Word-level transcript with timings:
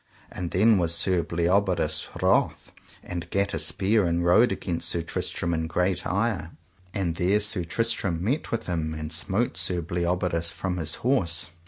And 0.31 0.49
then 0.49 0.79
was 0.79 0.95
Sir 0.95 1.21
Bleoberis 1.21 2.07
wroth, 2.23 2.71
and 3.03 3.29
gat 3.29 3.53
a 3.53 3.59
spear 3.59 4.07
and 4.07 4.25
rode 4.25 4.51
against 4.51 4.89
Sir 4.89 5.03
Tristram 5.03 5.53
in 5.53 5.67
great 5.67 6.07
ire; 6.07 6.49
and 6.91 7.17
there 7.17 7.39
Sir 7.39 7.63
Tristram 7.63 8.23
met 8.23 8.49
with 8.49 8.65
him, 8.65 8.95
and 8.95 9.13
smote 9.13 9.57
Sir 9.57 9.79
Bleoberis 9.83 10.51
from 10.51 10.77
his 10.77 10.95
horse. 11.05 11.51